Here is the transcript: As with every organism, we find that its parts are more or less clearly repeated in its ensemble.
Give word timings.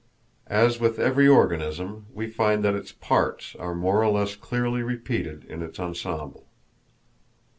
As 0.47 0.79
with 0.79 0.97
every 0.97 1.27
organism, 1.27 2.07
we 2.11 2.25
find 2.25 2.63
that 2.65 2.73
its 2.73 2.91
parts 2.91 3.55
are 3.57 3.75
more 3.75 4.03
or 4.03 4.09
less 4.09 4.35
clearly 4.35 4.81
repeated 4.81 5.43
in 5.43 5.61
its 5.61 5.79
ensemble. 5.79 6.47